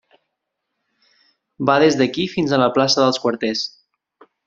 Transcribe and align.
Va 1.71 1.77
des 1.85 1.99
d'aquí 2.01 2.27
fins 2.35 2.57
a 2.57 2.61
la 2.65 2.73
plaça 2.79 3.05
dels 3.07 3.25
Quarters. 3.27 3.67